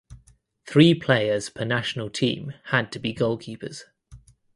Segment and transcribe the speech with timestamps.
[0.65, 3.83] Three players per national team had to be goalkeepers.